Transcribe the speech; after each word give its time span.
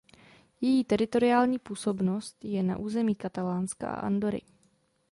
Její 0.61 0.83
teritoriální 0.83 1.59
působnost 1.59 2.45
je 2.45 2.63
na 2.63 2.77
území 2.77 3.15
Katalánska 3.15 3.91
a 3.91 3.99
Andorry. 3.99 4.41